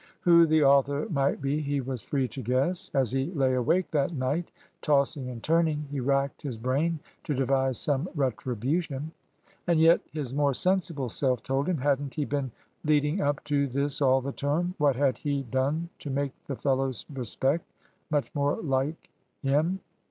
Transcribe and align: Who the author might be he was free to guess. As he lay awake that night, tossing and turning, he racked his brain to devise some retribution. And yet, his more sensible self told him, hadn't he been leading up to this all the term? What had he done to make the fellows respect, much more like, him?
Who 0.21 0.47
the 0.47 0.63
author 0.63 1.07
might 1.11 1.43
be 1.43 1.59
he 1.59 1.79
was 1.79 2.01
free 2.01 2.27
to 2.29 2.41
guess. 2.41 2.89
As 2.95 3.11
he 3.11 3.29
lay 3.35 3.53
awake 3.53 3.89
that 3.89 4.11
night, 4.15 4.51
tossing 4.81 5.29
and 5.29 5.43
turning, 5.43 5.85
he 5.91 5.99
racked 5.99 6.41
his 6.41 6.57
brain 6.57 6.99
to 7.23 7.35
devise 7.35 7.77
some 7.79 8.09
retribution. 8.15 9.11
And 9.67 9.79
yet, 9.79 10.01
his 10.11 10.33
more 10.33 10.55
sensible 10.55 11.09
self 11.09 11.43
told 11.43 11.69
him, 11.69 11.77
hadn't 11.77 12.15
he 12.15 12.25
been 12.25 12.49
leading 12.83 13.21
up 13.21 13.43
to 13.43 13.67
this 13.67 14.01
all 14.01 14.21
the 14.21 14.31
term? 14.33 14.73
What 14.79 14.95
had 14.95 15.19
he 15.19 15.43
done 15.43 15.87
to 15.99 16.09
make 16.09 16.31
the 16.47 16.55
fellows 16.55 17.05
respect, 17.13 17.71
much 18.09 18.33
more 18.33 18.55
like, 18.55 19.11
him? 19.43 19.81